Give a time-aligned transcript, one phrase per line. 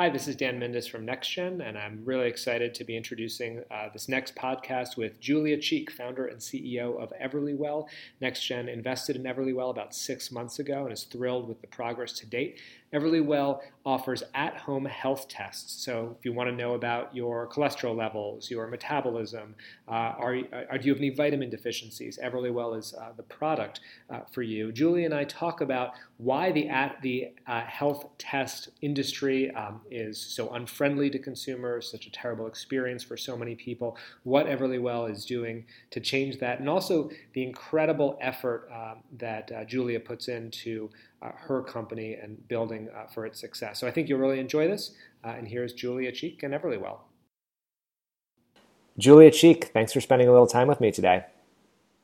[0.00, 3.90] Hi, this is Dan Mindus from NextGen, and I'm really excited to be introducing uh,
[3.92, 7.86] this next podcast with Julia Cheek, founder and CEO of Everlywell.
[8.22, 12.26] NextGen invested in Everlywell about six months ago and is thrilled with the progress to
[12.26, 12.60] date.
[12.92, 15.84] Everlywell offers at home health tests.
[15.84, 19.54] So, if you want to know about your cholesterol levels, your metabolism,
[19.88, 20.38] uh, are,
[20.70, 22.18] are, do you have any vitamin deficiencies?
[22.22, 23.80] Everlywell is uh, the product
[24.10, 24.72] uh, for you.
[24.72, 30.18] Julie and I talk about why the, at, the uh, health test industry um, is
[30.18, 35.24] so unfriendly to consumers, such a terrible experience for so many people, what Everlywell is
[35.24, 40.90] doing to change that, and also the incredible effort um, that uh, Julia puts into
[41.22, 43.78] uh, her company and building uh, for its success.
[43.78, 44.92] So I think you'll really enjoy this.
[45.24, 47.00] Uh, and here's Julia Cheek and Everlywell.
[48.98, 51.24] Julia Cheek, thanks for spending a little time with me today.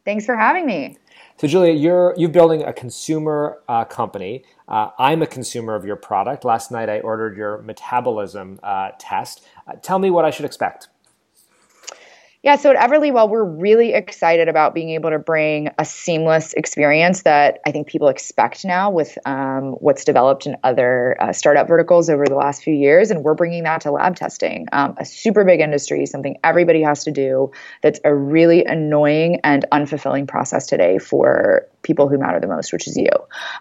[0.05, 0.97] Thanks for having me.
[1.37, 4.45] So, Julia, you're you're building a consumer uh, company.
[4.69, 6.45] Uh, I'm a consumer of your product.
[6.45, 9.45] Last night, I ordered your metabolism uh, test.
[9.83, 10.88] tell me what I should expect.
[12.47, 17.25] Yeah, so at Everlywell, we're really excited about being able to bring a seamless experience
[17.25, 22.09] that I think people expect now with um, what's developed in other uh, startup verticals
[22.09, 23.11] over the last few years.
[23.11, 27.03] And we're bringing that to lab testing, um, a super big industry, something everybody has
[27.03, 27.51] to do
[27.83, 32.88] that's a really annoying and unfulfilling process today for people who matter the most, which
[32.88, 33.09] is you.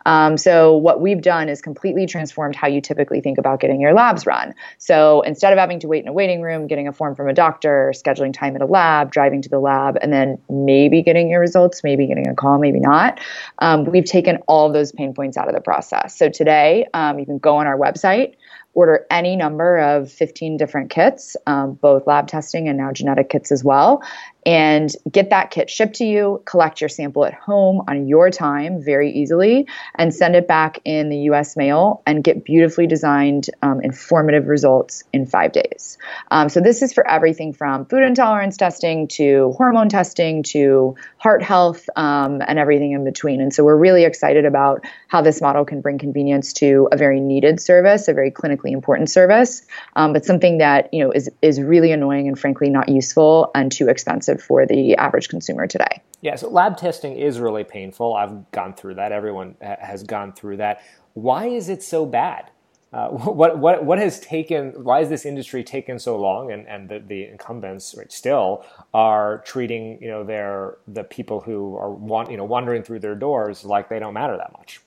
[0.05, 3.93] Um, so what we've done is completely transformed how you typically think about getting your
[3.93, 4.53] labs run.
[4.79, 7.33] So instead of having to wait in a waiting room, getting a form from a
[7.33, 11.39] doctor, scheduling time at a lab, driving to the lab, and then maybe getting your
[11.39, 13.19] results, maybe getting a call, maybe not,
[13.59, 16.17] um, we've taken all those pain points out of the process.
[16.17, 18.35] So today, um, you can go on our website
[18.75, 23.51] order any number of 15 different kits, um, both lab testing and now genetic kits
[23.51, 24.03] as well,
[24.45, 28.83] and get that kit shipped to you, collect your sample at home on your time
[28.83, 33.81] very easily, and send it back in the US mail and get beautifully designed, um,
[33.81, 35.97] informative results in five days.
[36.29, 41.41] Um, so, this is for everything from food intolerance testing to hormone testing to heart
[41.41, 43.41] health um, and everything in between.
[43.41, 47.19] And so, we're really excited about how this model can bring convenience to a very
[47.19, 49.65] needed service, a very clinically important service,
[49.95, 53.71] um, but something that you know is, is really annoying and frankly not useful and
[53.71, 56.01] too expensive for the average consumer today.
[56.21, 58.15] Yeah, so lab testing is really painful.
[58.15, 59.11] I've gone through that.
[59.11, 60.81] Everyone has gone through that.
[61.13, 62.49] Why is it so bad?
[62.95, 66.87] Uh, what, what, what has taken, why has this industry taken so long and, and
[66.89, 72.31] the, the incumbents right, still are treating, you know, their, the people who are want,
[72.31, 74.79] you know, wandering through their doors like they don't matter that much?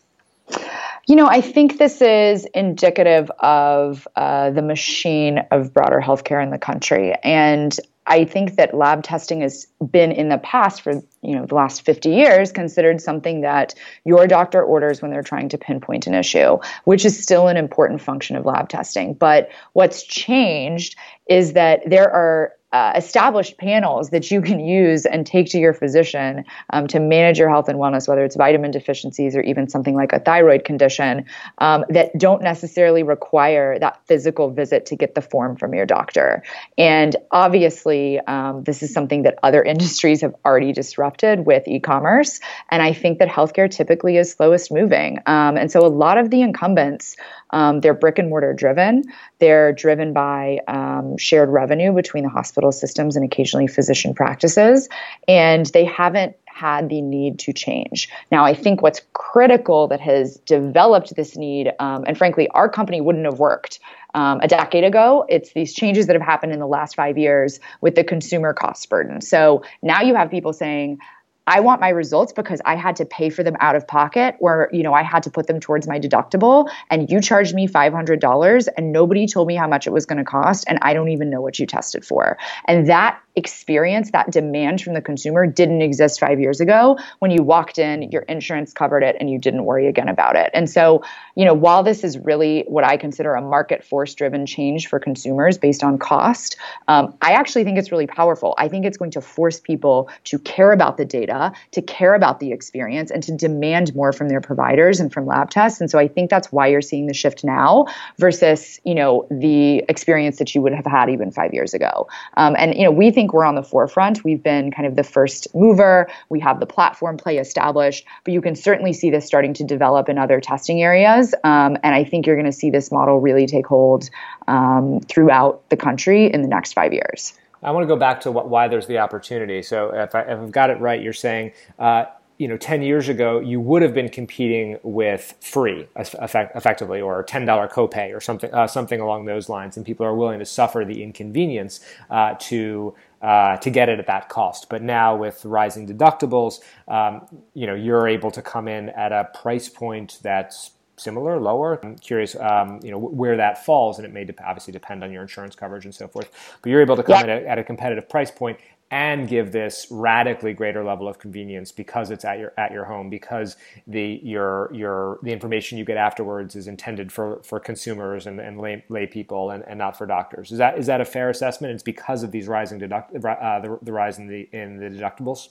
[1.07, 6.51] You know, I think this is indicative of uh, the machine of broader healthcare in
[6.51, 7.15] the country.
[7.25, 7.79] And
[8.09, 10.93] I think that lab testing has been in the past for
[11.23, 15.51] you know the last 50 years considered something that your doctor orders when they're trying
[15.51, 19.15] to pinpoint an issue, which is still an important function of lab testing.
[19.15, 20.97] But what's changed
[21.29, 25.73] is that there are uh, established panels that you can use and take to your
[25.73, 29.95] physician um, to manage your health and wellness, whether it's vitamin deficiencies or even something
[29.95, 31.25] like a thyroid condition,
[31.59, 36.43] um, that don't necessarily require that physical visit to get the form from your doctor.
[36.77, 42.39] And obviously, um, this is something that other industries have already disrupted with e commerce.
[42.71, 45.19] And I think that healthcare typically is slowest moving.
[45.27, 47.17] Um, and so a lot of the incumbents
[47.51, 49.05] um, they're brick and mortar driven.
[49.39, 54.89] They're driven by um, shared revenue between the hospital systems and occasionally physician practices.
[55.27, 58.09] And they haven't had the need to change.
[58.33, 63.01] Now, I think what's critical that has developed this need, um, and frankly, our company
[63.01, 63.79] wouldn't have worked
[64.15, 65.25] um, a decade ago.
[65.29, 68.89] It's these changes that have happened in the last five years with the consumer cost
[68.91, 69.21] burden.
[69.21, 70.99] So now you have people saying,
[71.49, 74.69] I want my results because I had to pay for them out of pocket or,
[74.71, 78.69] you know, I had to put them towards my deductible and you charged me $500
[78.77, 81.31] and nobody told me how much it was going to cost and I don't even
[81.31, 82.37] know what you tested for.
[82.67, 86.99] And that experience, that demand from the consumer didn't exist five years ago.
[87.21, 90.51] When you walked in, your insurance covered it and you didn't worry again about it.
[90.53, 91.03] And so,
[91.37, 94.99] you know, while this is really what I consider a market force driven change for
[94.99, 96.57] consumers based on cost,
[96.89, 98.55] um, I actually think it's really powerful.
[98.59, 102.41] I think it's going to force people to care about the data, to care about
[102.41, 105.81] the experience, and to demand more from their providers and from lab tests.
[105.81, 107.87] And so I think that's why you're seeing the shift now
[108.19, 112.09] versus, you know, the experience that you would have had even five years ago.
[112.37, 114.25] Um, and, you know, we think think we're on the forefront.
[114.25, 116.09] We've been kind of the first mover.
[116.31, 120.09] We have the platform play established, but you can certainly see this starting to develop
[120.09, 121.35] in other testing areas.
[121.45, 124.09] Um, and I think you're going to see this model really take hold
[124.47, 127.35] um, throughout the country in the next five years.
[127.63, 129.63] I want to go back to what, why there's the opportunity.
[129.63, 132.07] So if, I, have got it right, you're saying uh,
[132.39, 137.25] you know, 10 years ago, you would have been competing with free effect, effectively or
[137.25, 139.77] $10 copay or something, uh, something along those lines.
[139.77, 141.81] And people are willing to suffer the inconvenience
[142.11, 144.69] uh, to, uh, to get it at that cost.
[144.69, 149.29] But now with rising deductibles, um, you know, you're able to come in at a
[149.41, 151.79] price point that's similar, lower.
[151.83, 155.13] I'm curious, um, you know, where that falls, and it may de- obviously depend on
[155.13, 156.31] your insurance coverage and so forth.
[156.63, 157.37] But you're able to come yeah.
[157.37, 158.59] in at, at a competitive price point
[158.91, 163.11] and give this radically greater level of convenience because it's at your at your home
[163.11, 163.57] because
[163.87, 168.59] the your your the information you get afterwards is intended for for consumers and, and
[168.59, 170.53] lay, lay people and, and not for doctors.
[170.53, 171.75] Is that is that a fair assessment?
[171.75, 175.49] It's because of these rising deduct uh, the, the rise in the in the deductibles?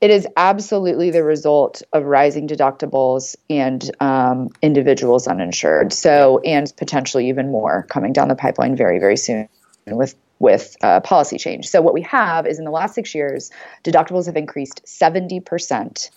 [0.00, 5.92] It is absolutely the result of rising deductibles and um, individuals uninsured.
[5.92, 9.48] So and potentially even more coming down the pipeline very very soon
[9.86, 11.68] with with uh, policy change.
[11.68, 13.50] So what we have is in the last six years,
[13.84, 16.10] deductibles have increased 70%.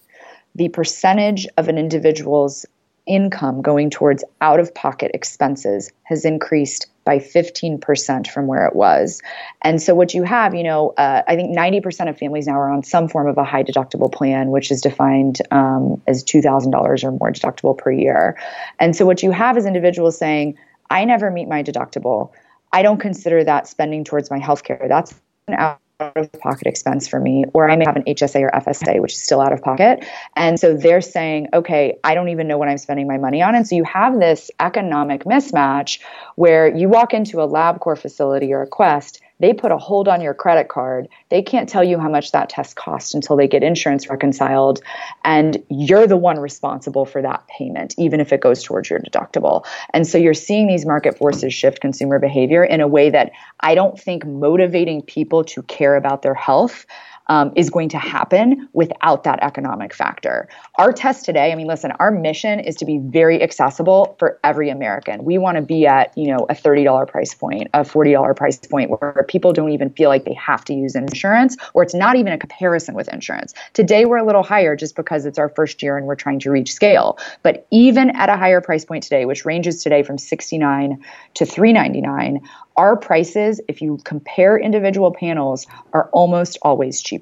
[0.56, 2.65] The percentage of an individual's
[3.07, 9.21] income going towards out of pocket expenses has increased by 15% from where it was.
[9.63, 12.71] And so, what you have, you know, uh, I think 90% of families now are
[12.71, 17.12] on some form of a high deductible plan, which is defined um, as $2,000 or
[17.12, 18.38] more deductible per year.
[18.79, 20.57] And so, what you have is individuals saying,
[20.91, 22.31] I never meet my deductible.
[22.73, 24.88] I don't consider that spending towards my healthcare.
[24.88, 25.13] That's
[25.47, 29.00] an out of pocket expense for me, or I may have an HSA or FSA,
[29.01, 30.03] which is still out of pocket.
[30.35, 33.53] And so they're saying, okay, I don't even know what I'm spending my money on.
[33.53, 36.00] And so you have this economic mismatch
[36.35, 40.21] where you walk into a LabCorp facility or a Quest they put a hold on
[40.21, 41.09] your credit card.
[41.29, 44.81] They can't tell you how much that test cost until they get insurance reconciled.
[45.23, 49.65] And you're the one responsible for that payment, even if it goes towards your deductible.
[49.93, 53.73] And so you're seeing these market forces shift consumer behavior in a way that I
[53.73, 56.85] don't think motivating people to care about their health
[57.31, 60.49] um, is going to happen without that economic factor.
[60.75, 64.69] Our test today, I mean, listen, our mission is to be very accessible for every
[64.69, 65.23] American.
[65.23, 68.89] We want to be at, you know, a $30 price point, a $40 price point
[68.89, 72.33] where people don't even feel like they have to use insurance or it's not even
[72.33, 73.53] a comparison with insurance.
[73.71, 76.51] Today we're a little higher just because it's our first year and we're trying to
[76.51, 77.17] reach scale.
[77.43, 81.01] But even at a higher price point today, which ranges today from 69
[81.35, 82.41] to 399,
[82.75, 87.20] our prices, if you compare individual panels, are almost always cheaper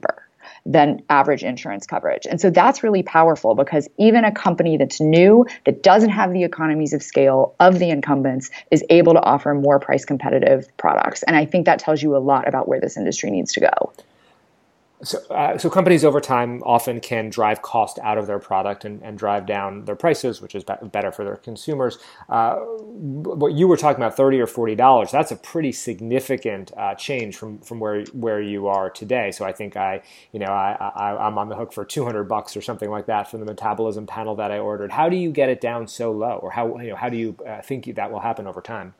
[0.65, 2.27] than average insurance coverage.
[2.29, 6.43] And so that's really powerful because even a company that's new, that doesn't have the
[6.43, 11.23] economies of scale of the incumbents, is able to offer more price competitive products.
[11.23, 13.93] And I think that tells you a lot about where this industry needs to go.
[15.01, 19.01] So, uh, so companies over time often can drive cost out of their product and,
[19.01, 21.97] and drive down their prices, which is be- better for their consumers.
[22.27, 26.95] Uh, what you were talking about, thirty or forty dollars, that's a pretty significant uh,
[26.95, 29.31] change from, from where where you are today.
[29.31, 30.01] So I think I,
[30.33, 33.05] you know, I, I am on the hook for two hundred bucks or something like
[33.05, 34.91] that from the metabolism panel that I ordered.
[34.91, 37.37] How do you get it down so low, or how you know how do you
[37.47, 38.95] uh, think that will happen over time?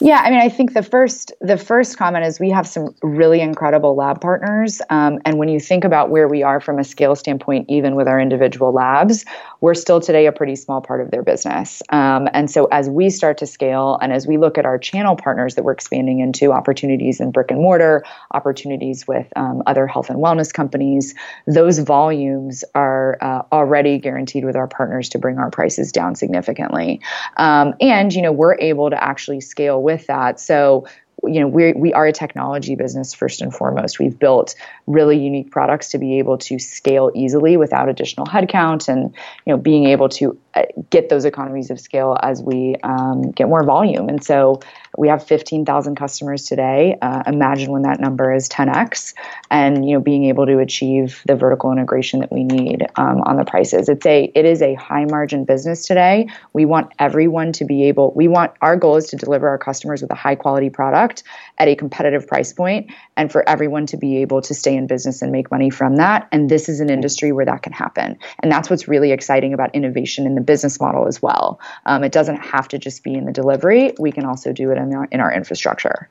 [0.00, 3.40] Yeah, I mean, I think the first the first comment is we have some really
[3.40, 7.16] incredible lab partners, um, and when you think about where we are from a scale
[7.16, 9.24] standpoint, even with our individual labs,
[9.60, 11.82] we're still today a pretty small part of their business.
[11.90, 15.16] Um, and so, as we start to scale, and as we look at our channel
[15.16, 20.10] partners that we're expanding into, opportunities in brick and mortar, opportunities with um, other health
[20.10, 21.14] and wellness companies,
[21.46, 27.00] those volumes are uh, already guaranteed with our partners to bring our prices down significantly.
[27.36, 30.40] Um, and you know, we're able to actually scale with that.
[30.40, 30.86] So
[31.24, 33.98] you know we we are a technology business first and foremost.
[33.98, 34.54] We've built
[34.86, 39.14] really unique products to be able to scale easily without additional headcount, and
[39.46, 43.48] you know being able to uh, get those economies of scale as we um, get
[43.48, 44.08] more volume.
[44.08, 44.60] And so
[44.96, 46.96] we have 15,000 customers today.
[47.00, 49.14] Uh, imagine when that number is 10x,
[49.50, 53.36] and you know being able to achieve the vertical integration that we need um, on
[53.36, 53.88] the prices.
[53.88, 56.28] It's a it is a high margin business today.
[56.52, 58.12] We want everyone to be able.
[58.14, 61.22] We want our goal is to deliver our customers with a high quality product
[61.58, 65.22] at a competitive price point, and for everyone to be able to stay in business
[65.22, 66.28] and make money from that.
[66.32, 69.74] And this is an industry where that can happen, and that's what's really exciting about
[69.74, 71.60] innovation in the business model as well.
[71.84, 73.92] Um, it doesn't have to just be in the delivery.
[73.98, 76.08] We can also do it in our, in our infrastructure.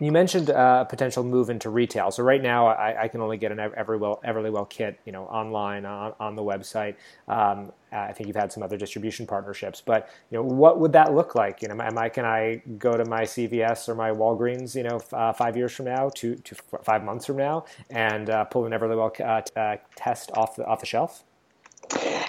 [0.00, 2.10] You mentioned a uh, potential move into retail.
[2.10, 5.84] So right now, I, I can only get an Everlywell, Everlywell kit, you know, online
[5.84, 6.96] on, on the website.
[7.28, 11.14] Um, I think you've had some other distribution partnerships, but you know, what would that
[11.14, 11.62] look like?
[11.62, 15.00] You know, am I can I go to my CVS or my Walgreens, you know,
[15.12, 18.72] uh, five years from now, to to five months from now, and uh, pull an
[18.72, 21.22] Everlywell uh, uh, test off the off the shelf?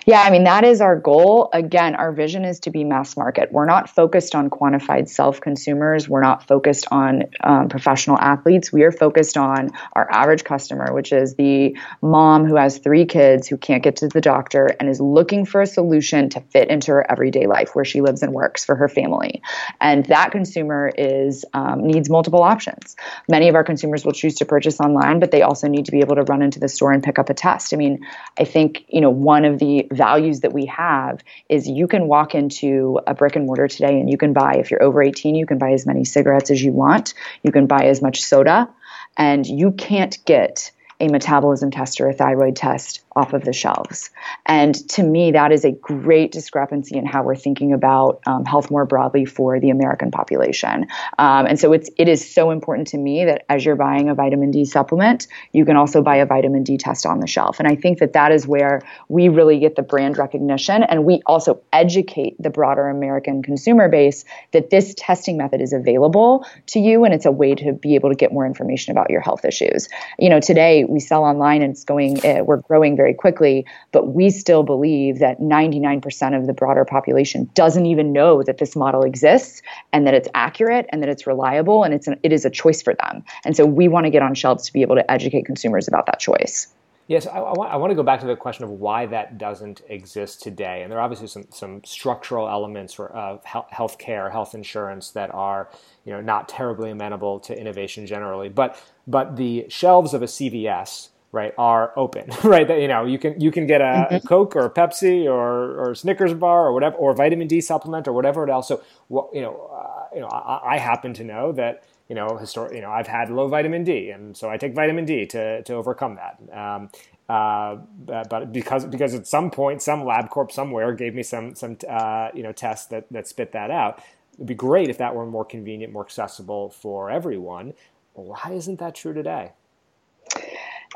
[0.05, 1.49] Yeah, I mean, that is our goal.
[1.53, 3.53] Again, our vision is to be mass market.
[3.53, 6.09] We're not focused on quantified self consumers.
[6.09, 8.73] We're not focused on um, professional athletes.
[8.73, 13.47] We are focused on our average customer, which is the mom who has three kids
[13.47, 16.91] who can't get to the doctor and is looking for a solution to fit into
[16.91, 19.41] her everyday life where she lives and works for her family.
[19.79, 22.97] And that consumer is um, needs multiple options.
[23.29, 26.01] Many of our consumers will choose to purchase online, but they also need to be
[26.01, 27.73] able to run into the store and pick up a test.
[27.73, 28.05] I mean,
[28.37, 32.35] I think, you know, one of the values that we have is you can walk
[32.35, 35.45] into a brick and mortar today and you can buy, if you're over 18, you
[35.45, 37.13] can buy as many cigarettes as you want.
[37.43, 38.69] You can buy as much soda.
[39.17, 44.09] And you can't get a metabolism test or a thyroid test off of the shelves.
[44.45, 48.71] And to me, that is a great discrepancy in how we're thinking about um, health
[48.71, 50.87] more broadly for the American population.
[51.19, 54.15] Um, and so it's it is so important to me that as you're buying a
[54.15, 57.59] vitamin D supplement, you can also buy a vitamin D test on the shelf.
[57.59, 61.21] And I think that that is where we really get the brand recognition, and we
[61.25, 67.03] also educate the broader American consumer base that this testing method is available to you,
[67.05, 69.89] and it's a way to be able to get more information about your health issues.
[70.17, 72.23] You know, today we sell online, and it's going.
[72.25, 77.49] Uh, we're growing very quickly, but we still believe that 99% of the broader population
[77.53, 81.83] doesn't even know that this model exists and that it's accurate and that it's reliable
[81.83, 83.23] and it's an, it is a choice for them.
[83.43, 86.05] And so we want to get on shelves to be able to educate consumers about
[86.05, 86.73] that choice.
[87.07, 89.37] Yes, I, I, want, I, want, to go back to the question of why that
[89.37, 90.83] doesn't exist today.
[90.83, 95.33] And there are obviously some, some structural elements for uh, health care, health insurance that
[95.33, 95.69] are
[96.05, 98.47] you know, not terribly amenable to innovation generally.
[98.47, 102.67] But, but the shelves of a CVS right are open right?
[102.67, 104.27] That you know you can you can get a, mm-hmm.
[104.27, 108.13] coke or a pepsi or or snickers bar or whatever or vitamin d supplement or
[108.13, 108.69] whatever else.
[108.69, 112.73] So you know uh, you know I, I, happen to know that you know histor-
[112.73, 115.73] you know i've had low vitamin d and so i take vitamin d to to
[115.73, 116.39] overcome that.
[116.55, 116.89] Um,
[117.29, 122.29] uh, but because because at some point some LabCorp somewhere gave me some some uh,
[122.33, 124.03] you know tests that that spit that out
[124.35, 127.73] it'd be great if that were more convenient more accessible for everyone
[128.13, 129.51] why isn't that true today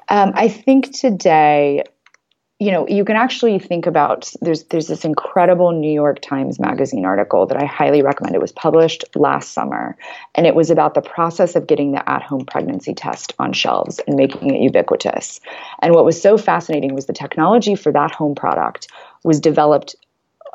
[0.09, 1.83] um, I think today,
[2.59, 7.05] you know, you can actually think about there's there's this incredible New York Times Magazine
[7.05, 8.33] article that I highly recommend.
[8.33, 9.97] It was published last summer,
[10.33, 14.15] and it was about the process of getting the at-home pregnancy test on shelves and
[14.15, 15.39] making it ubiquitous.
[15.81, 18.87] And what was so fascinating was the technology for that home product
[19.23, 19.95] was developed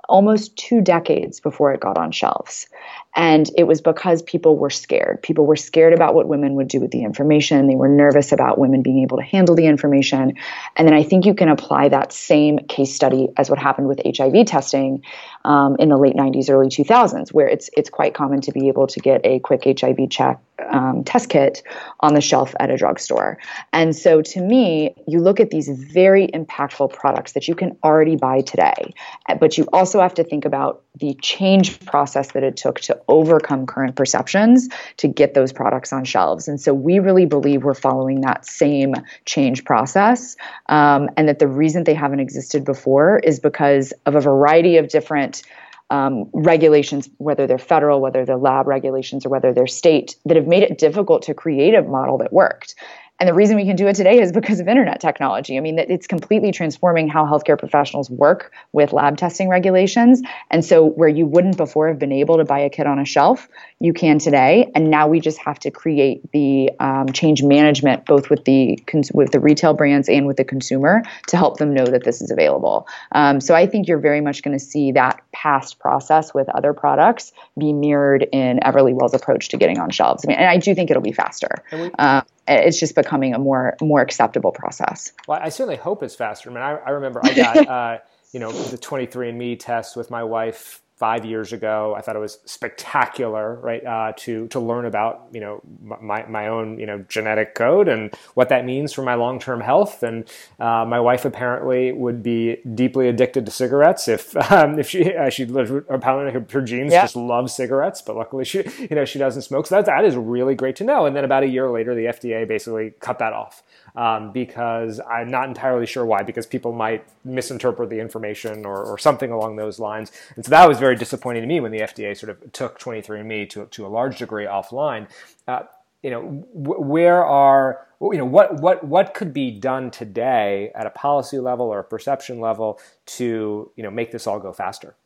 [0.08, 2.68] almost two decades before it got on shelves.
[3.14, 5.22] And it was because people were scared.
[5.22, 7.66] People were scared about what women would do with the information.
[7.66, 10.34] They were nervous about women being able to handle the information.
[10.76, 14.00] And then I think you can apply that same case study as what happened with
[14.04, 15.02] HIV testing
[15.44, 18.86] um, in the late 90s, early 2000s, where it's it's quite common to be able
[18.86, 20.40] to get a quick HIV check
[20.70, 21.62] um, test kit
[22.00, 23.38] on the shelf at a drugstore.
[23.72, 28.16] And so, to me, you look at these very impactful products that you can already
[28.16, 28.94] buy today,
[29.40, 33.66] but you also have to think about the change process that it took to overcome
[33.66, 34.68] current perceptions
[34.98, 36.48] to get those products on shelves.
[36.48, 38.94] And so we really believe we're following that same
[39.24, 40.36] change process,
[40.68, 44.88] um, and that the reason they haven't existed before is because of a variety of
[44.88, 45.42] different.
[45.90, 50.46] Um, regulations, whether they're federal, whether they're lab regulations, or whether they're state, that have
[50.46, 52.76] made it difficult to create a model that worked.
[53.22, 55.56] And the reason we can do it today is because of internet technology.
[55.56, 60.22] I mean, it's completely transforming how healthcare professionals work with lab testing regulations.
[60.50, 63.04] And so, where you wouldn't before have been able to buy a kit on a
[63.04, 63.48] shelf,
[63.78, 64.72] you can today.
[64.74, 68.82] And now we just have to create the um, change management, both with the
[69.14, 72.32] with the retail brands and with the consumer, to help them know that this is
[72.32, 72.88] available.
[73.12, 76.72] Um, so, I think you're very much going to see that past process with other
[76.72, 80.24] products be mirrored in Everlywell's approach to getting on shelves.
[80.26, 81.62] I mean, and I do think it'll be faster.
[82.00, 85.12] Um, it's just becoming a more more acceptable process.
[85.28, 86.50] Well, I certainly hope it's faster.
[86.50, 87.98] I mean, I, I remember I got uh,
[88.32, 91.96] you know the 23andMe test with my wife five years ago.
[91.98, 93.84] I thought it was spectacular, right?
[93.84, 98.14] Uh, to to learn about you know my my own you know genetic code and
[98.34, 100.04] what that means for my long term health.
[100.04, 100.30] And
[100.60, 105.28] uh, my wife apparently would be deeply addicted to cigarettes if um, if she uh,
[105.28, 107.02] she apparently her, her genes yeah.
[107.02, 109.66] just love cigarettes, but luckily she you know she doesn't smoke.
[109.66, 111.06] So that that is really great to know.
[111.06, 115.30] And then about a year later, the FDA basically cut that off um, because I'm
[115.30, 119.78] not entirely sure why, because people might misinterpret the information or, or, something along those
[119.78, 120.10] lines.
[120.34, 123.48] And so that was very disappointing to me when the FDA sort of took 23andMe
[123.50, 125.08] to, to a large degree offline.
[125.46, 125.62] Uh,
[126.02, 126.22] you know,
[126.52, 131.66] where are you know what what what could be done today at a policy level
[131.66, 134.96] or a perception level to you know make this all go faster?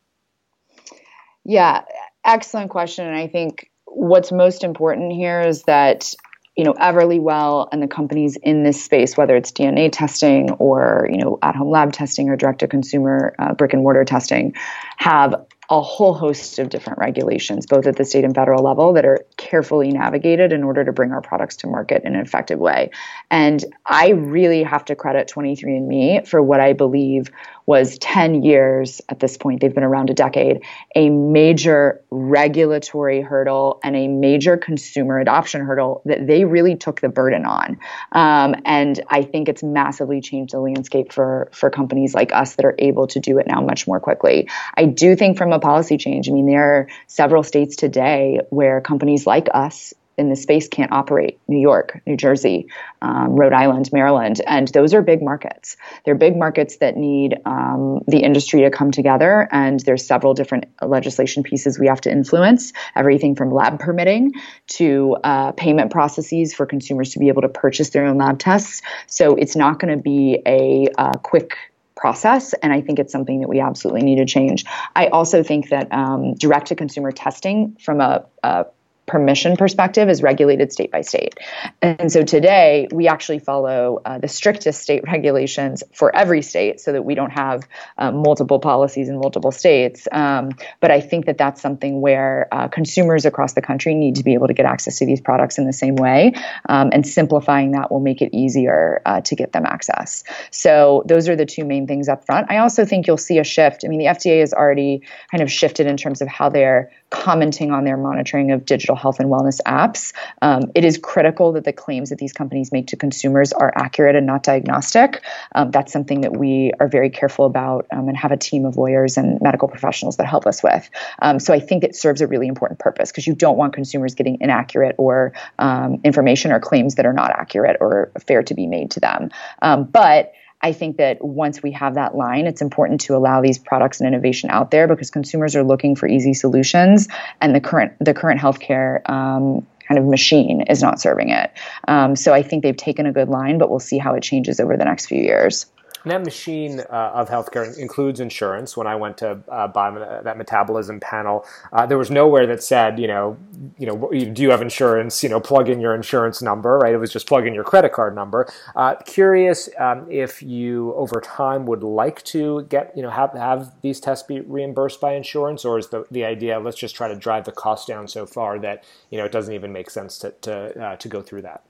[1.45, 1.83] Yeah,
[2.25, 3.07] excellent question.
[3.07, 6.15] And I think what's most important here is that
[6.57, 11.19] you know Everlywell and the companies in this space, whether it's DNA testing or you
[11.19, 14.55] know at-home lab testing or direct-to-consumer uh, brick and mortar testing,
[14.97, 15.35] have
[15.69, 19.27] a whole host of different regulations, both at the state and federal level, that are
[19.37, 22.91] carefully navigated in order to bring our products to market in an effective way.
[23.31, 27.31] And I really have to credit 23andMe for what I believe
[27.67, 30.63] was 10 years at this point, they've been around a decade,
[30.95, 37.09] a major regulatory hurdle and a major consumer adoption hurdle that they really took the
[37.09, 37.79] burden on.
[38.13, 42.65] Um, and I think it's massively changed the landscape for, for companies like us that
[42.65, 44.49] are able to do it now much more quickly.
[44.77, 48.81] I do think from a policy change, I mean, there are several states today where
[48.81, 52.69] companies like us in the space can't operate New York, New Jersey,
[53.03, 54.41] um, Rhode Island, Maryland.
[54.47, 55.77] And those are big markets.
[56.05, 59.47] They're big markets that need um, the industry to come together.
[59.53, 64.33] And there's several different legislation pieces we have to influence everything from lab permitting
[64.69, 68.83] to uh, payment processes for consumers to be able to purchase their own lab tests.
[69.07, 71.57] So it's not going to be a uh, quick
[71.97, 72.53] process.
[72.55, 74.65] And I think it's something that we absolutely need to change.
[74.95, 78.67] I also think that um, direct to consumer testing from a, a
[79.07, 81.39] permission perspective is regulated state by state.
[81.81, 86.93] And so today we actually follow uh, the strictest state regulations for every state so
[86.93, 87.67] that we don't have
[87.99, 90.09] um, multiple policies in multiple states.
[90.11, 94.25] Um, but I think that that's something where uh, consumers across the country need to
[94.25, 96.33] be able to get access to these products in the same way.
[96.69, 100.25] Um, and simplifying that will make it easier uh, to get them access.
[100.51, 102.51] So those are the two main things up front.
[102.51, 103.85] I also think you'll see a shift.
[103.85, 107.71] I mean, the FDA has already kind of shifted in terms of how they're commenting
[107.71, 110.13] on their monitoring of digital health and wellness apps.
[110.43, 114.17] Um, it is critical that the claims that these companies make to consumers are accurate
[114.17, 115.23] and not diagnostic.
[115.55, 118.77] Um, that's something that we are very careful about um, and have a team of
[118.77, 120.89] lawyers and medical professionals that help us with.
[121.21, 124.15] Um, so I think it serves a really important purpose because you don't want consumers
[124.15, 128.67] getting inaccurate or um, information or claims that are not accurate or fair to be
[128.67, 129.31] made to them.
[129.63, 130.33] Um, but
[130.63, 134.09] I think that once we have that line, it's important to allow these products and
[134.09, 137.09] innovation out there because consumers are looking for easy solutions,
[137.41, 141.53] and the current the current healthcare um, kind of machine is not serving it.
[141.89, 144.59] Um, so I think they've taken a good line, but we'll see how it changes
[144.59, 145.67] over the next few years.
[146.07, 148.77] And that machine uh, of healthcare includes insurance.
[148.77, 149.91] When I went to uh, buy
[150.23, 153.37] that metabolism panel, uh, there was nowhere that said, you know,
[153.77, 155.25] you know, do you have insurance?
[155.25, 156.95] You know, plug in your insurance number, right?
[156.95, 158.47] It was just plug in your credit card number.
[158.77, 163.73] Uh, curious um, if you, over time, would like to get, you know, have have
[163.83, 167.17] these tests be reimbursed by insurance, or is the the idea let's just try to
[167.17, 170.31] drive the cost down so far that you know it doesn't even make sense to
[170.43, 171.65] to uh, to go through that?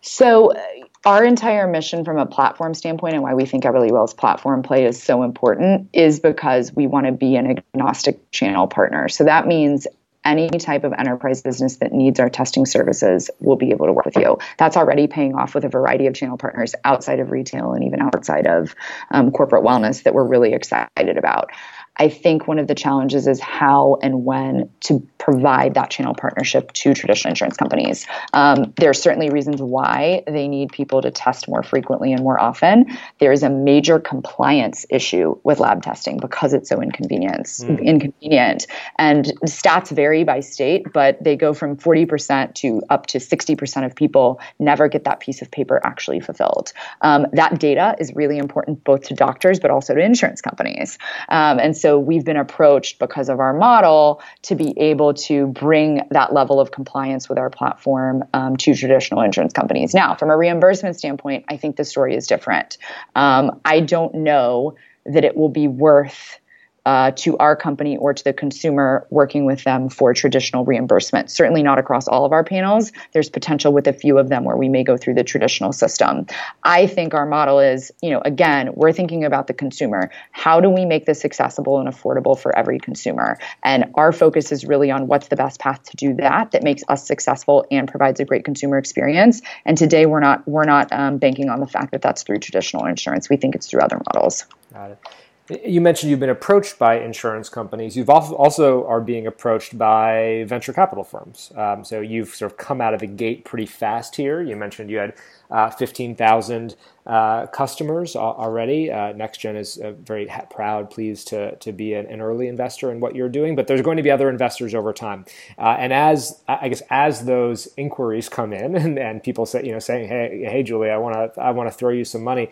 [0.00, 0.62] So, uh,
[1.06, 5.00] our entire mission from a platform standpoint and why we think Everlywell's platform play is
[5.00, 9.08] so important is because we want to be an agnostic channel partner.
[9.08, 9.86] So, that means
[10.24, 14.04] any type of enterprise business that needs our testing services will be able to work
[14.04, 14.38] with you.
[14.58, 18.00] That's already paying off with a variety of channel partners outside of retail and even
[18.00, 18.74] outside of
[19.12, 21.50] um, corporate wellness that we're really excited about.
[21.98, 26.72] I think one of the challenges is how and when to provide that channel partnership
[26.72, 28.06] to traditional insurance companies.
[28.32, 32.40] Um, there are certainly reasons why they need people to test more frequently and more
[32.40, 32.86] often.
[33.18, 37.82] There is a major compliance issue with lab testing because it's so inconvenience, mm.
[37.82, 38.66] inconvenient.
[38.98, 43.94] And stats vary by state, but they go from 40% to up to 60% of
[43.94, 46.72] people never get that piece of paper actually fulfilled.
[47.00, 50.98] Um, that data is really important both to doctors but also to insurance companies.
[51.28, 55.46] Um, and so so we've been approached because of our model to be able to
[55.46, 59.94] bring that level of compliance with our platform um, to traditional insurance companies.
[59.94, 62.76] Now, from a reimbursement standpoint, I think the story is different.
[63.14, 66.40] Um, I don't know that it will be worth
[66.86, 71.30] uh, to our company or to the consumer working with them for traditional reimbursement.
[71.30, 72.92] Certainly not across all of our panels.
[73.12, 76.26] There's potential with a few of them where we may go through the traditional system.
[76.62, 80.12] I think our model is, you know, again, we're thinking about the consumer.
[80.30, 83.36] How do we make this accessible and affordable for every consumer?
[83.64, 86.84] And our focus is really on what's the best path to do that that makes
[86.88, 89.42] us successful and provides a great consumer experience.
[89.64, 92.86] And today we're not we're not um, banking on the fact that that's through traditional
[92.86, 93.28] insurance.
[93.28, 94.46] We think it's through other models.
[94.72, 94.98] Got it.
[95.48, 97.96] You mentioned you've been approached by insurance companies.
[97.96, 101.52] You've also are being approached by venture capital firms.
[101.54, 104.42] Um, so you've sort of come out of the gate pretty fast here.
[104.42, 105.14] You mentioned you had
[105.50, 106.74] uh, 15,000
[107.06, 108.90] uh, customers already.
[108.90, 112.98] Uh, NextGen is uh, very proud, pleased to, to be an, an, early investor in
[112.98, 115.24] what you're doing, but there's going to be other investors over time.
[115.56, 119.70] Uh, and as, I guess, as those inquiries come in and, and people say, you
[119.70, 122.48] know, saying, hey, hey, Julie, I want to, I want to throw you some money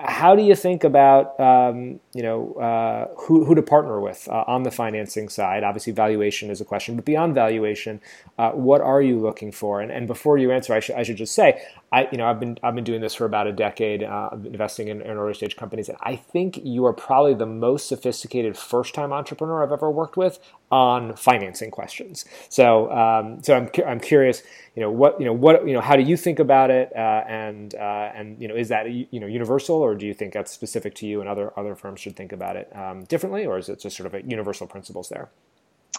[0.00, 4.44] how do you think about um, you know uh, who, who to partner with uh,
[4.46, 5.64] on the financing side?
[5.64, 8.00] Obviously, valuation is a question, but beyond valuation,
[8.38, 9.80] uh, what are you looking for?
[9.80, 12.38] And, and before you answer, I, sh- I should just say, I you know I've
[12.38, 15.56] been I've been doing this for about a decade, uh, investing in, in, early stage
[15.56, 19.90] companies, and I think you are probably the most sophisticated first time entrepreneur I've ever
[19.90, 20.38] worked with
[20.70, 22.26] on financing questions.
[22.50, 24.42] So um, so I'm I'm curious,
[24.74, 27.24] you know what you know what you know how do you think about it, uh,
[27.26, 30.52] and uh, and you know is that you know universal or do you think that's
[30.52, 33.70] specific to you and other other firms should think about it um, differently, or is
[33.70, 35.30] it just sort of a universal principles there?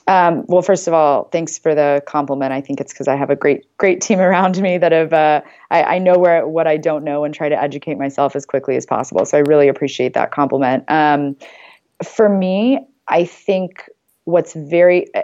[0.09, 2.51] Um, well, first of all, thanks for the compliment.
[2.51, 5.41] I think it's because I have a great, great team around me that have uh,
[5.69, 8.75] I, I, know where what I don't know and try to educate myself as quickly
[8.75, 9.23] as possible.
[9.25, 10.83] So I really appreciate that compliment.
[10.87, 11.35] Um,
[12.03, 13.87] for me, I think
[14.23, 15.21] what's very uh,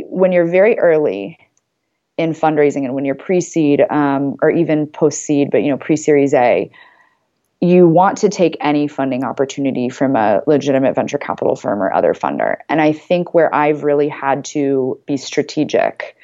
[0.00, 1.38] when you're very early
[2.18, 6.70] in fundraising and when you're pre-seed um, or even post-seed, but you know pre-series A
[7.62, 12.12] you want to take any funding opportunity from a legitimate venture capital firm or other
[12.12, 12.56] funder.
[12.68, 16.16] And I think where I've really had to be strategic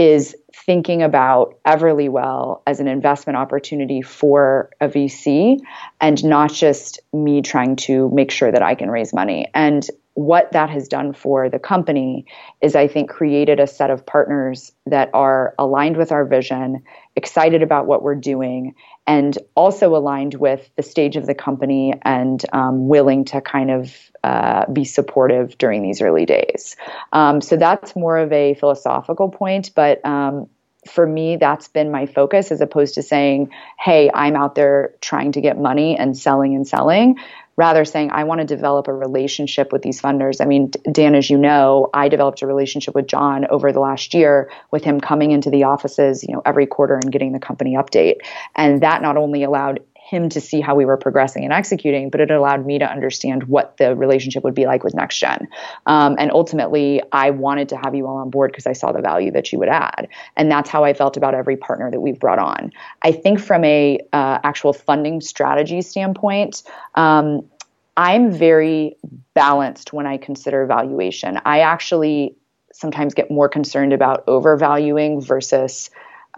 [0.00, 5.60] is thinking about Everlywell as an investment opportunity for a VC
[6.00, 9.46] and not just me trying to make sure that I can raise money.
[9.54, 12.26] And what that has done for the company
[12.60, 16.82] is, I think, created a set of partners that are aligned with our vision,
[17.16, 18.74] excited about what we're doing,
[19.06, 23.94] and also aligned with the stage of the company and um, willing to kind of
[24.24, 26.76] uh, be supportive during these early days.
[27.12, 30.48] Um, so that's more of a philosophical point, but um,
[30.88, 35.32] for me, that's been my focus as opposed to saying, hey, I'm out there trying
[35.32, 37.16] to get money and selling and selling
[37.60, 40.40] rather saying I want to develop a relationship with these funders.
[40.40, 44.14] I mean, Dan, as you know, I developed a relationship with John over the last
[44.14, 47.74] year with him coming into the offices, you know, every quarter and getting the company
[47.74, 48.20] update.
[48.54, 52.20] And that not only allowed him to see how we were progressing and executing, but
[52.20, 55.46] it allowed me to understand what the relationship would be like with NextGen.
[55.86, 59.00] Um, and ultimately, I wanted to have you all on board because I saw the
[59.00, 62.18] value that you would add, and that's how I felt about every partner that we've
[62.18, 62.72] brought on.
[63.02, 66.62] I think from a uh, actual funding strategy standpoint.
[66.94, 67.48] Um,
[67.96, 68.96] I'm very
[69.34, 71.38] balanced when I consider valuation.
[71.44, 72.34] I actually
[72.72, 75.90] sometimes get more concerned about overvaluing versus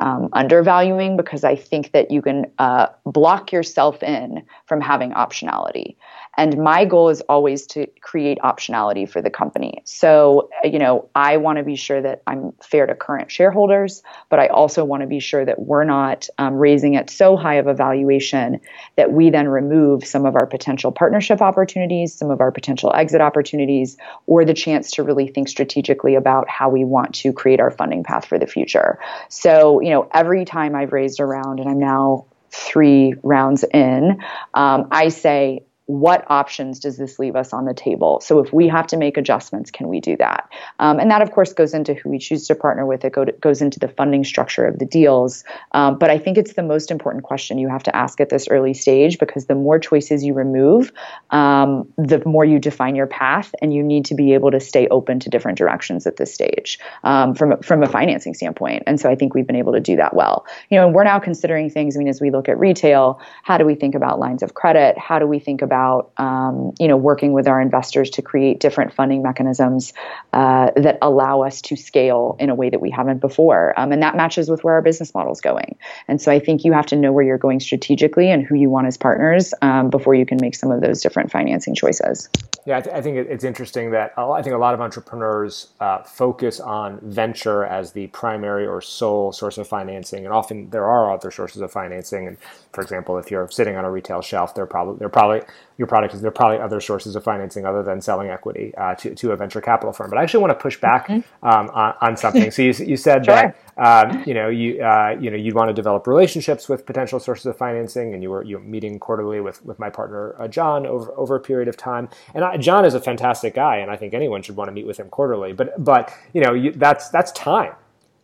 [0.02, 5.94] um, undervaluing because I think that you can uh, block yourself in from having optionality.
[6.37, 9.83] And my goal is always to create optionality for the company.
[9.85, 14.38] So, you know, I want to be sure that I'm fair to current shareholders, but
[14.38, 17.66] I also want to be sure that we're not um, raising it so high of
[17.66, 18.61] a valuation
[18.97, 23.21] that we then remove some of our potential partnership opportunities, some of our potential exit
[23.21, 27.71] opportunities, or the chance to really think strategically about how we want to create our
[27.71, 28.99] funding path for the future.
[29.29, 34.23] So, you know, every time I've raised a round, and I'm now three rounds in,
[34.55, 38.18] um, I say, what options does this leave us on the table?
[38.20, 40.48] So if we have to make adjustments, can we do that?
[40.78, 43.05] Um, and that, of course, goes into who we choose to partner with.
[43.05, 45.44] It go to, goes into the funding structure of the deals.
[45.72, 48.48] Um, but I think it's the most important question you have to ask at this
[48.48, 50.90] early stage because the more choices you remove,
[51.31, 54.88] um, the more you define your path, and you need to be able to stay
[54.88, 58.83] open to different directions at this stage um, from from a financing standpoint.
[58.87, 60.46] And so I think we've been able to do that well.
[60.70, 61.96] You know, and we're now considering things.
[61.96, 64.96] I mean, as we look at retail, how do we think about lines of credit?
[64.96, 68.61] How do we think about about um, you know working with our investors to create
[68.61, 69.92] different funding mechanisms
[70.33, 74.03] uh, that allow us to scale in a way that we haven't before, um, and
[74.03, 75.77] that matches with where our business model is going.
[76.09, 78.71] And so I think you have to know where you're going strategically and who you
[78.71, 82.29] want as partners um, before you can make some of those different financing choices.
[82.64, 86.05] Yeah, I, th- I think it's interesting that I think a lot of entrepreneurs uh,
[86.05, 91.12] focus on venture as the primary or sole source of financing, and often there are
[91.12, 92.29] other sources of financing.
[92.29, 92.37] And
[92.72, 95.42] for example, if you're sitting on a retail shelf, they're probably they're probably
[95.77, 99.12] your product is there probably other sources of financing other than selling equity uh, to,
[99.16, 100.11] to a venture capital firm.
[100.11, 101.46] But I actually want to push back mm-hmm.
[101.46, 102.53] um, on, on, something.
[102.53, 103.35] So you, you said sure.
[103.35, 107.18] that um, you know you uh, you know you'd want to develop relationships with potential
[107.18, 110.87] sources of financing, and you were you meeting quarterly with with my partner uh, John
[110.87, 112.08] over over a period of time.
[112.35, 114.87] And I, John is a fantastic guy, and I think anyone should want to meet
[114.87, 115.52] with him quarterly.
[115.52, 117.74] But but you know you, that's that's time,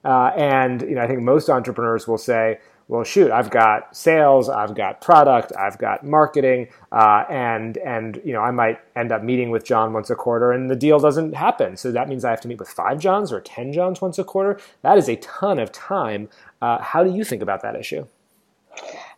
[0.04, 2.58] uh, and you know I think most entrepreneurs will say
[2.88, 8.32] well, shoot, I've got sales, I've got product, I've got marketing, uh, and and you
[8.32, 11.34] know I might end up meeting with John once a quarter, and the deal doesn't
[11.34, 11.76] happen.
[11.76, 14.24] So that means I have to meet with five Johns or ten Johns once a
[14.24, 14.58] quarter.
[14.82, 16.30] That is a ton of time.
[16.62, 18.06] Uh, how do you think about that issue?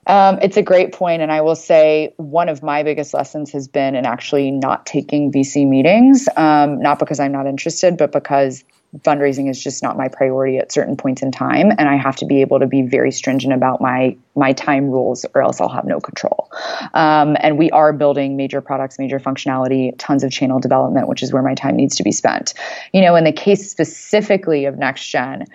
[0.08, 3.68] Um, it's a great point, and I will say one of my biggest lessons has
[3.68, 8.64] been in actually not taking VC meetings, um, not because I'm not interested, but because
[8.98, 12.26] fundraising is just not my priority at certain points in time and i have to
[12.26, 15.84] be able to be very stringent about my my time rules or else i'll have
[15.84, 16.50] no control.
[16.94, 21.32] Um, and we are building major products major functionality tons of channel development which is
[21.32, 22.54] where my time needs to be spent.
[22.92, 25.46] You know in the case specifically of NextGen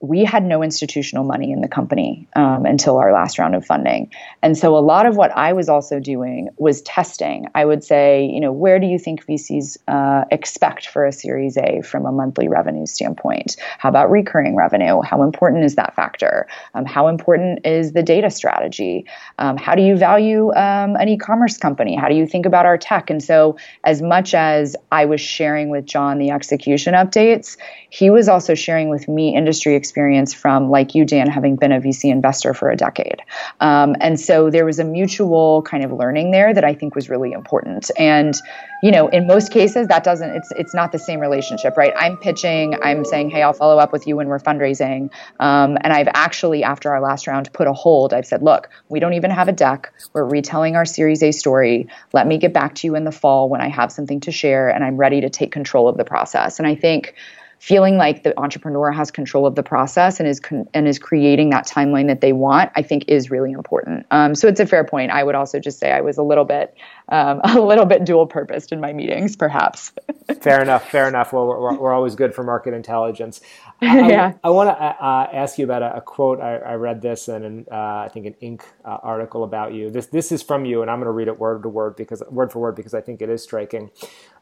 [0.00, 4.10] we had no institutional money in the company um, until our last round of funding.
[4.42, 7.46] And so a lot of what I was also doing was testing.
[7.54, 11.56] I would say, you know, where do you think VCs uh, expect for a Series
[11.56, 13.56] A from a monthly revenue standpoint?
[13.78, 15.00] How about recurring revenue?
[15.00, 16.48] How important is that factor?
[16.74, 19.06] Um, how important is the data strategy?
[19.38, 21.96] Um, how do you value um, an e commerce company?
[21.96, 23.08] How do you think about our tech?
[23.08, 27.56] And so, as much as I was sharing with John the execution updates,
[27.88, 31.80] he was also sharing with me industry experience from, like you, Dan, having been a
[31.80, 33.20] VC investor for a decade.
[33.60, 37.10] Um, and so there was a mutual kind of learning there that I think was
[37.10, 37.90] really important.
[37.98, 38.34] And,
[38.82, 41.92] you know, in most cases, that doesn't, it's, it's not the same relationship, right?
[41.96, 45.10] I'm pitching, I'm saying, hey, I'll follow up with you when we're fundraising.
[45.38, 48.14] Um, and I've actually, after our last round, put a hold.
[48.14, 49.92] I've said, look, we don't even have a deck.
[50.14, 51.88] We're retelling our Series A story.
[52.14, 54.70] Let me get back to you in the fall when I have something to share
[54.70, 56.58] and I'm ready to take control of the process.
[56.58, 57.14] And I think,
[57.58, 61.50] feeling like the entrepreneur has control of the process and is con- and is creating
[61.50, 64.06] that timeline that they want, I think is really important.
[64.10, 65.10] Um, so it's a fair point.
[65.10, 66.76] I would also just say I was a little bit
[67.08, 69.92] um, a little bit dual purposed in my meetings, perhaps.
[70.40, 70.90] fair enough.
[70.90, 71.32] Fair enough.
[71.32, 73.40] Well, we're, we're always good for market intelligence.
[73.80, 74.32] I, yeah.
[74.42, 76.40] I, I want to uh, uh, ask you about a, a quote.
[76.40, 78.62] I, I, read this in, an, uh, I think, an Inc.
[78.84, 79.90] Uh, article about you.
[79.90, 82.22] This this is from you, and I'm going to read it word to word because
[82.30, 83.90] word for word because I think it is striking.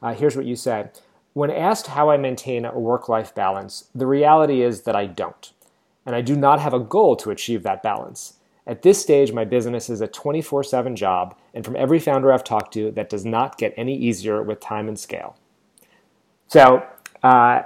[0.02, 0.86] Uh, here's what you say.
[1.34, 5.52] When asked how I maintain a work life balance, the reality is that I don't.
[6.04, 8.34] And I do not have a goal to achieve that balance.
[8.66, 12.44] At this stage, my business is a 24 7 job, and from every founder I've
[12.44, 15.36] talked to, that does not get any easier with time and scale.
[16.46, 16.86] So
[17.22, 17.62] uh,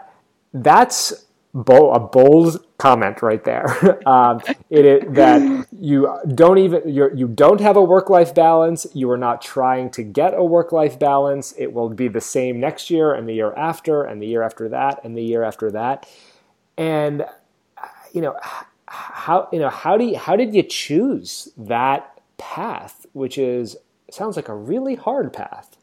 [0.55, 1.26] that's
[1.57, 4.01] bold, a bold comment right there.
[4.09, 4.41] um,
[4.71, 8.87] it, that you don't even you're, you don't have a work life balance.
[8.95, 11.55] You are not trying to get a work life balance.
[11.57, 14.69] It will be the same next year and the year after and the year after
[14.69, 16.09] that and the year after that.
[16.77, 17.25] And
[18.13, 18.37] you know
[18.87, 23.77] how you know how do you, how did you choose that path, which is
[24.11, 25.76] sounds like a really hard path.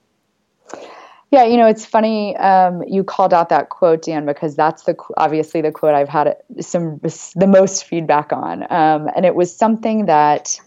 [1.33, 4.95] Yeah, you know, it's funny um, you called out that quote, Dan, because that's the
[5.17, 10.05] obviously the quote I've had some the most feedback on, um, and it was something
[10.05, 10.59] that,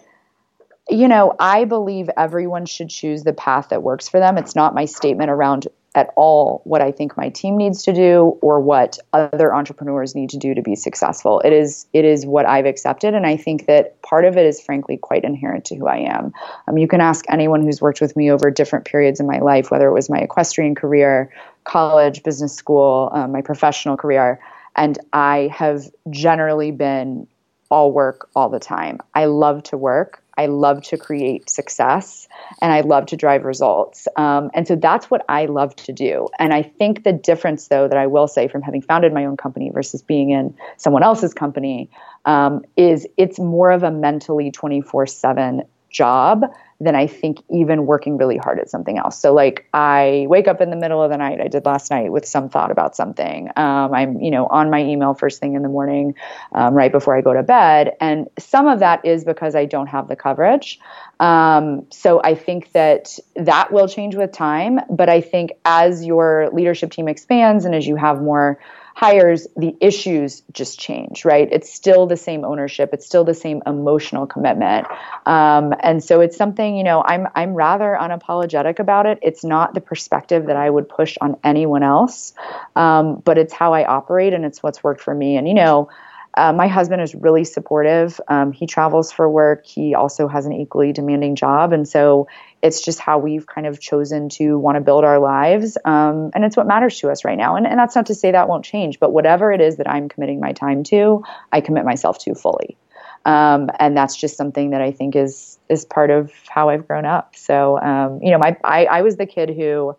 [0.88, 4.36] you know, I believe everyone should choose the path that works for them.
[4.38, 8.38] It's not my statement around at all what I think my team needs to do
[8.42, 11.40] or what other entrepreneurs need to do to be successful.
[11.40, 14.60] It is it is what I've accepted, and I think that part of it is
[14.60, 16.32] frankly quite inherent to who I am.
[16.68, 19.70] Um, you can ask anyone who's worked with me over different periods in my life,
[19.70, 21.32] whether it was my equestrian career,
[21.64, 24.38] college, business school, um, my professional career,
[24.76, 27.26] and I have generally been
[27.70, 29.00] all work all the time.
[29.14, 30.22] I love to work.
[30.36, 32.28] I love to create success
[32.60, 34.06] and I love to drive results.
[34.16, 36.28] Um, and so that's what I love to do.
[36.38, 39.36] And I think the difference, though, that I will say from having founded my own
[39.36, 41.90] company versus being in someone else's company
[42.24, 46.42] um, is it's more of a mentally 24 7 job
[46.80, 49.18] than I think even working really hard at something else.
[49.18, 51.40] So like I wake up in the middle of the night.
[51.40, 53.48] I did last night with some thought about something.
[53.56, 56.14] Um, I'm you know on my email first thing in the morning,
[56.52, 59.86] um, right before I go to bed, and some of that is because I don't
[59.86, 60.78] have the coverage.
[61.18, 64.80] Um, so I think that that will change with time.
[64.90, 68.58] But I think as your leadership team expands and as you have more
[68.96, 71.46] hires, the issues just change, right?
[71.52, 74.86] It's still the same ownership, it's still the same emotional commitment,
[75.26, 79.18] um, and so it's something you know I'm I'm rather unapologetic about it.
[79.20, 82.32] It's not the perspective that I would push on anyone else,
[82.74, 85.36] um, but it's how I operate and it's what's worked for me.
[85.36, 85.90] And you know.
[86.36, 88.20] Uh, my husband is really supportive.
[88.28, 89.64] Um, he travels for work.
[89.64, 91.72] He also has an equally demanding job.
[91.72, 92.28] And so
[92.60, 95.78] it's just how we've kind of chosen to want to build our lives.
[95.84, 97.56] Um, and it's what matters to us right now.
[97.56, 100.08] And, and that's not to say that won't change, but whatever it is that I'm
[100.08, 102.76] committing my time to, I commit myself to fully.
[103.24, 107.04] Um, and that's just something that I think is is part of how I've grown
[107.04, 107.34] up.
[107.34, 109.96] So, um, you know, my I, I was the kid who,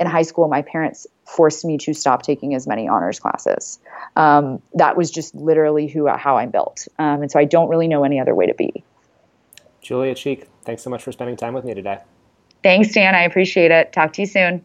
[0.00, 3.78] in high school, my parents forced me to stop taking as many honors classes.
[4.16, 7.86] Um, that was just literally who how I'm built, um, and so I don't really
[7.86, 8.82] know any other way to be.
[9.82, 12.00] Julia Cheek, thanks so much for spending time with me today.
[12.62, 13.14] Thanks, Dan.
[13.14, 13.92] I appreciate it.
[13.92, 14.64] Talk to you soon.